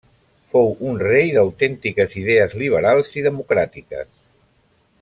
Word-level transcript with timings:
Fou 0.53 0.69
un 0.91 0.95
rei 1.01 1.29
d'autèntiques 1.35 2.15
idees 2.23 2.57
liberals 2.63 3.13
i 3.21 3.25
democràtiques. 3.27 4.11